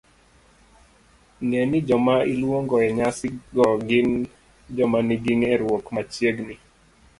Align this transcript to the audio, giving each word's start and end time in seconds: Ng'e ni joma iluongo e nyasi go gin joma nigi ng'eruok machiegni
Ng'e 1.47 1.61
ni 1.69 1.79
joma 1.87 2.15
iluongo 2.31 2.75
e 2.87 2.89
nyasi 2.97 3.27
go 3.55 3.67
gin 3.87 4.09
joma 4.75 4.99
nigi 5.07 5.33
ng'eruok 5.39 5.85
machiegni 5.95 6.55